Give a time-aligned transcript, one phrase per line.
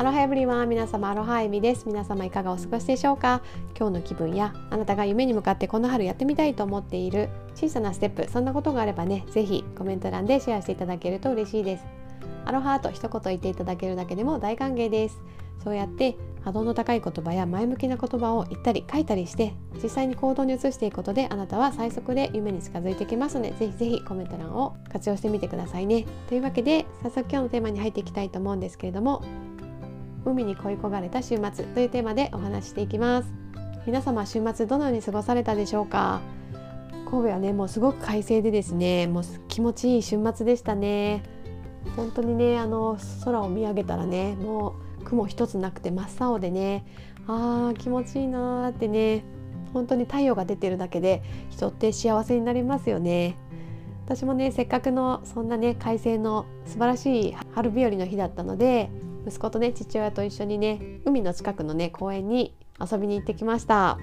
[0.00, 1.82] アロハエブリワン皆様アロハエミです。
[1.84, 3.42] 皆様いかがお過ごしでしょうか？
[3.76, 11.84] 今日の気分やあなたが夢に向かってこの春やってみたいと思っている小さなステップそんなことがあればねぜひコメント欄でシェアしていただけると嬉しいです。
[12.44, 15.20] アロハと一言言っていただけるだけでも大歓迎です。
[15.64, 26.06] そうやって波動の高い言葉や前向きな言葉を言ったり書いたりして実際に行動に移していくことであなたは最速で夢に近づいてきますのでぜひぜひコメント欄を活用してみてくださいね。
[26.28, 29.24] というわけで早速今日のテーマに入っていきたいと思うんですけれども
[30.24, 33.32] 海に恋焦がれた週末というテーマでお話していきます。
[33.86, 36.20] 皆様週末どのように過ごされたでしょうか？
[37.10, 41.22] 神戸はねもうすごく快晴でですねもう気持ちいい週末でしたね。
[41.96, 46.84] 本当にねあの空を見上げたらねもう雲一つなくて真っ青でね
[47.26, 49.24] あー気持ちいいなーってね
[49.72, 53.36] 本当に太陽が出てるだけで人って幸せになりますよね。
[54.04, 58.90] 私もねせっかくのそんなね快晴の素晴らしい春日和の日だったので
[59.26, 63.98] 息子とね父親と一緒にね海の近くのね公園に遊びに行ってきました、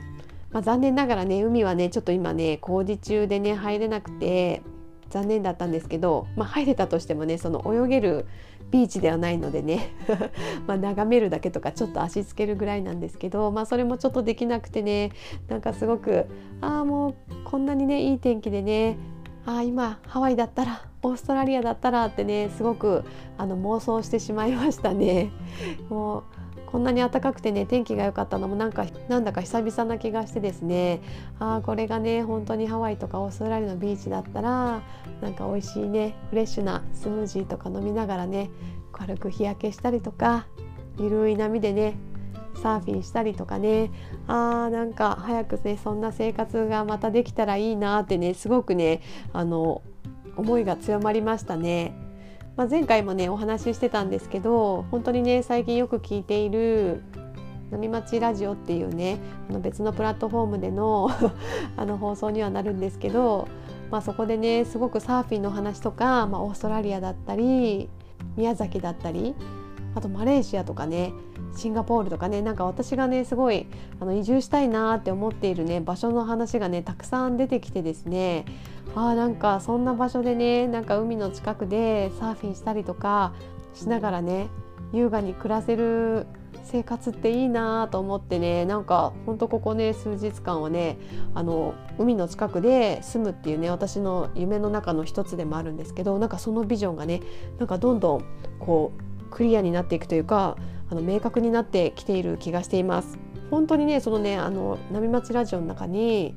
[0.51, 4.61] まあ、残念ながらね海はねちょっと今ね工事中でね入れなくて
[5.09, 8.25] 残念だったんですけど、まあ、入れたとしてもねその泳げる
[8.71, 9.91] ビーチではないのでね
[10.67, 15.11] ま眺めるだけとかちょっと足つけるぐらいなんですけど、まあ、それもちょっとできなくてね
[15.47, 16.25] なんかすごく
[16.61, 18.97] ああもうこんなにねいい天気でね
[19.45, 23.03] あ今ハワイだったらオーストラリアだったらってねすごく
[23.37, 25.31] あの妄想してしまいましたね。
[25.89, 26.23] もう
[26.65, 30.99] こんなに暖かくてね天気が良かったのもなんかなんだか久々な気がしてですね
[31.39, 34.81] あこれがね本当にハワイとかオーストラリアのビーチだったら
[35.21, 38.49] なんか美味しいねフレッシュなスムージーとか飲みながらね
[38.91, 40.47] 軽く日焼けしたりとか
[40.97, 41.95] ゆるい波でね
[42.55, 43.91] サーフィンしたりとかね
[44.27, 49.01] あーなんか早くねそんな生活がまたできたらいいなってねすごくね
[49.33, 49.81] あの
[50.35, 51.95] 思いが強まりましたね。
[52.57, 57.03] まあ、前回もねお話ししてたんですけど本当にね最近よく聞いている
[57.71, 59.17] 波町ラジオっていうね
[59.49, 61.09] あの別のプラットフォームでの
[61.75, 63.47] あの放送にはなるんですけど、
[63.91, 67.89] まあ、そこでねすごくサーフィンの話とか、まあ、オーストラリアだったり
[68.37, 69.35] 宮崎だったり
[69.95, 71.13] あとマレーシアとかね
[71.55, 73.65] シンガポールとかねなんか私がねすごい
[73.99, 78.45] あの移住したいなって思っているね場所の話がねたくさん出てきてですね。
[78.93, 83.33] あーなんかそんな場所でねなんか海の近くでサーフィンしたりとか
[83.73, 84.47] しながらね
[84.93, 86.27] 優雅に暮らせる
[86.63, 90.97] 生活っていいなと思ってねなんかほんとここね数日間はね
[91.33, 97.21] あの海の近くで住むっていうね私の夢の中の一つでもあるんですけどなんかそのビジョンがね
[97.59, 98.25] なんかどんどん
[98.59, 99.04] こう
[99.35, 100.55] クリアになっていくというか
[100.89, 103.19] あの明確になってきている気がしています。
[103.51, 106.35] 本当にねそのねあの波町ラジオの中に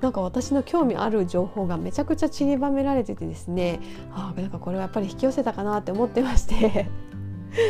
[0.00, 3.80] なんか私の興味ある情報がめちゃくちゃ散りばめられててですね
[4.12, 6.86] あなんかこれはやっぱり引き寄せたかなって思ってまして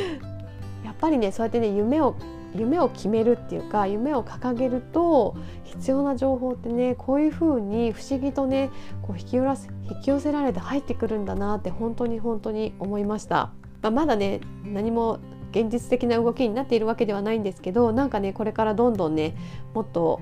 [0.85, 2.15] やっぱりねそうやってね夢を
[2.55, 8.71] 夢を決めるっていうか夢を掲げると必要な情報ってねこういう風に不思議とね
[9.03, 13.53] こう引き寄らせ引き寄せられて入ってくるんだなって本当に本当に思いました。
[13.91, 15.19] まあ、まだね何も
[15.51, 19.35] 現実的な動きになっているわけではないんですけどなんかねこれからどんどんね
[19.75, 20.21] もっと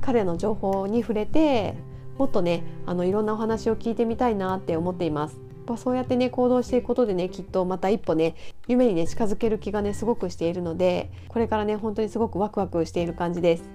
[0.00, 1.74] 彼の情報に触れて
[2.18, 5.40] もっとねあのいろんなお話を聞いてみたいなって思っています。
[5.76, 8.34] そうやってね行動していくことでねきっとまた一歩ね
[8.66, 13.70] 夢にね近づける気がねすごくしているのでこれからね本当にすごくワクワクしている感じです。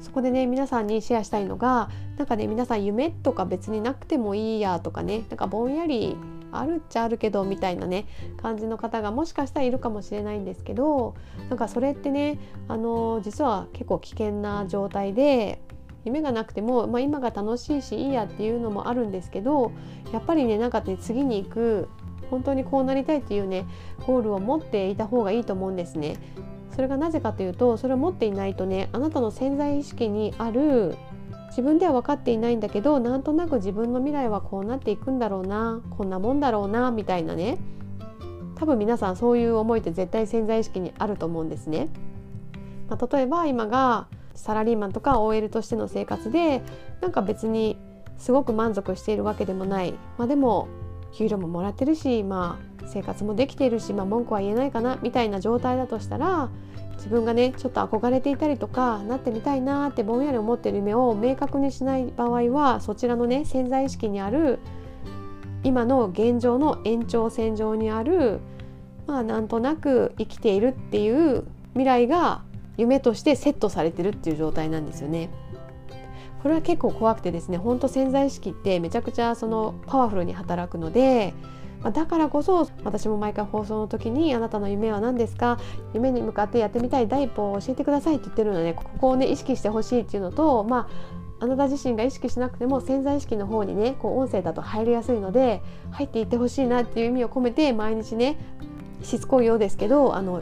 [0.00, 6.16] そこでね皆さんにシェアしたいのがなんかね皆さん夢とか別になくてもいいやとかねなんかぼんやり
[6.60, 8.06] あるっちゃあるけどみたいなね
[8.40, 11.14] 感じの方がもしかしたらいるかもしれないんですけど
[11.48, 12.38] なんかそれってね
[12.68, 15.60] あの実は結構危険な状態で
[16.04, 19.72] 夢がなくても、まあ、今が楽しいしいいやっていうのもあるんですけど
[20.12, 21.88] やっぱりねなんかね次に行く
[22.30, 23.64] 本当にこうなりたいっていうね
[24.06, 26.16] ゴールを持っていた方がいいと思うんですね。
[26.74, 30.96] それがなぜかというとそれを持っていないとねあなたの潜在意識にある
[31.54, 37.58] 自分では分かっていないんだけどなんとなく自分の未来はこうなっていくんだろうなこんなもんだろうなみたいなね
[38.56, 41.88] 多分皆さんそういう思いって絶対潜在意識にあると思うんですね。
[42.88, 46.60] まあ、例えば今がサラリーマンとか OL としての生活で
[47.00, 47.78] なんか別に
[48.18, 50.68] すごく満足しているわけでもない、まあ、でも
[51.12, 56.50] 給料ももらってるし、まあ、生活もできているし、まあ、文句は言えないかなみたいな状態だとしたら
[56.96, 64.58] 自分がねちょっと憧れていたりとかなってみたいなってぼんやり思ってる夢を明確にしない場合はそちらのね潜在意識にある
[65.62, 68.40] 今の現状の延長線上にある
[69.06, 72.42] まあなんとなく生きているっていう未来が
[72.76, 75.30] 夢としてセットされてるっていう状態なんですよね。
[76.42, 81.32] これは結構怖くてですねほんと潜在意識ってめちゃくちゃそのパワフルに働くので
[81.92, 85.58] だからこそ私も毎回放送の時に「あなたの夢は何ですか？
[85.92, 90.88] 夢に向かってやってみたい第一歩を教えてください」って言ってるので、ね、ここをね意識してほしいっていうのとま
[91.40, 98.38] ああなた自身が意識しなくても潜在意識の方にねこう音声だと入りやすいので入っていってほしいなっていう意味を込めて毎日ね
[99.02, 100.40] しつこいようですけどあの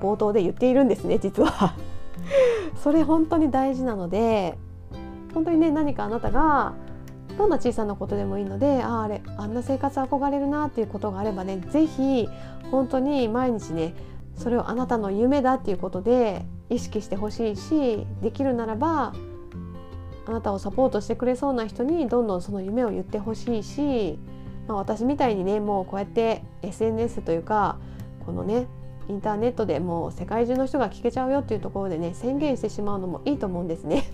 [0.00, 1.74] 冒頭で言っているんですね実は。
[2.82, 4.58] それ本当に大事なので
[5.32, 6.74] 本当にね何かあなたが
[7.38, 12.28] どんな小さなことでもいいのでああれあんな生活憧れるなっていうことがあればね是非
[12.70, 13.94] 本当に毎日ね
[14.36, 19.14] それをあなたの夢だっていうことで意識してほしいしできるならば
[20.26, 24.18] あなたをサポートしてくれそうな人にどんどんその夢を言ってほしいし、
[24.66, 27.78] まあ、私みたいにねもうこうやって SNS というか
[28.24, 28.66] このね
[29.08, 34.04] インターネットでもう世界中の人が聞けちゃうよっていうところでね宣言してしまうのもいいと思うんですね。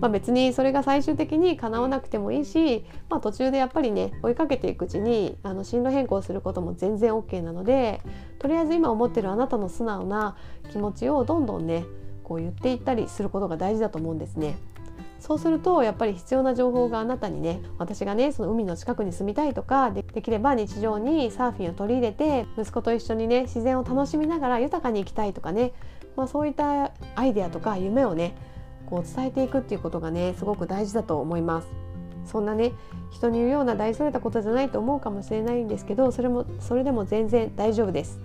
[0.00, 8.00] まあ、別にそれが最終的に叶わなくてもいいし、まあ、途中でやっぱりね追いかけていくうちにあの進路変更することも全然 OK なので
[8.38, 10.36] とりあえず今思ってるあなたの素直な
[10.70, 11.84] 気持ちをどんどんね
[12.22, 14.56] こう言っていったりすることが大事だと思うんですね。
[15.20, 25.72] そうするとやっぱり必要な情報があなたにね私がねその海の近くに住みたいとかできれば日常にサーフィンを取り入れて息子と一緒にね自然を楽しみながら豊かに生きたいとかね、
[26.16, 28.34] まあ、そういったアイデアとか夢をね
[28.86, 31.68] こう伝えていくっていうことがねすごく大事だと思います。
[32.24, 32.72] そんなね
[33.10, 38.20] 人に言うような大それたことじゃないと思うかもしれないんですけどそれもそれでも全然大丈夫です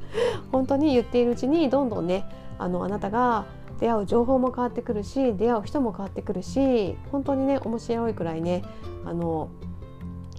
[0.50, 2.24] 本当に言っているうちにどんどんね
[2.58, 3.46] あのあなたが
[3.78, 8.62] 出会う情報も変わってくるし出会う人も変わってくるし本当にね面白いくらいね
[9.04, 9.48] あの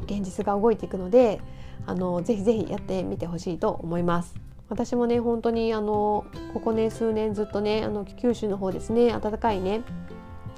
[0.05, 1.41] 現実が動いていくので
[1.85, 4.50] あのぜひぜひやってみてほしいと思います。
[4.71, 9.81] 私もね本当にあのここね数年ずっとねあの九州の方ですね暖かいね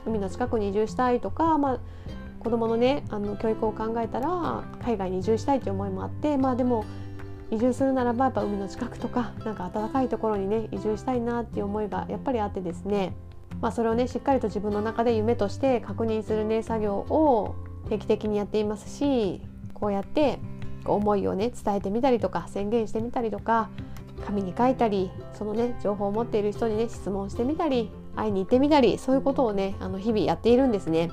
[0.06, 1.80] 海の近くに移住したいとか、まあ、
[2.40, 6.86] 子どものねあの教育を考えたら海外に移住したいという思いもあってまあでも
[7.50, 13.16] 移住するならばやっぱ海の近くとかなんか暖かいところにね移住したいなっていう思いがやっぱりあってですね、
[13.62, 17.56] まあ、それをねしっかりと自分の中で夢として確認するね作業を
[17.90, 19.42] 定期的にやっていますし
[19.74, 20.38] こうやって
[20.86, 23.72] 思いをね伝えてみたりとか宣言してみたりとか
[24.26, 31.10] 紙に書いたりそのね情報を持っている人にね質問してみたり会いに行ってみたりそういうことをねあの日々やっているんですね。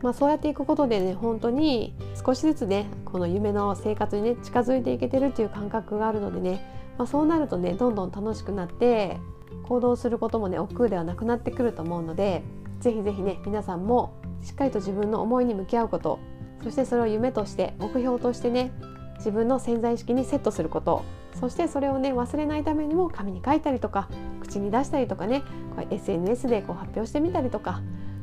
[0.00, 1.92] まあ、そうやっていくことでね本当に
[2.24, 6.64] 少しずつねこの夢の生活にね近づいていけてるっていう感覚があるのでね、
[6.98, 9.18] まあ、そうなるとねどんどん楽しくなって
[9.64, 12.44] 行動することもね億劫ではなくなってくると思うので
[12.80, 16.20] 是非是非ね皆さんもしっかりと自分の思いに向き合うこと
[16.62, 18.72] そしてそれを夢として目標としてね
[19.16, 21.04] 自分の潜在意識にセットすること
[21.34, 24.08] そしてそれをね忘れないためにも紙に書いたりとか
[24.40, 25.42] 口に出したりとかね
[25.76, 27.80] こう SNS でこう発表してみたりとか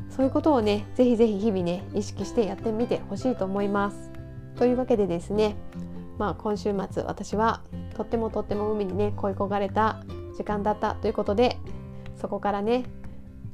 [0.10, 4.12] そういうことをねぜひぜひ日々ね意識してやってみてほしいと思います。
[4.58, 5.56] というわけでですね
[6.18, 7.62] まあ今週末私は
[7.96, 10.04] とってもとっても海にね恋焦がれた
[10.38, 11.58] 時間だったということで
[12.20, 12.86] そこからね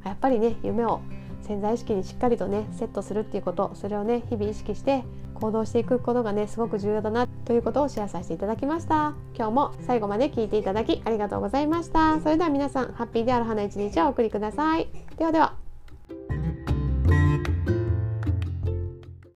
[0.04, 1.02] やっぱりね夢を
[1.42, 5.04] 潜在意識にしっかりとねセットするっていうことそれをね日々意識して
[5.34, 9.16] 行動していくことがねすごく重要だなということをシェアさせていただきました。
[9.36, 12.20] 今日も最後まで聞いていただきありがとうございました。
[12.22, 14.88] それでは皆さんハッピーである花一日をお送りください。
[15.18, 15.61] ではでは。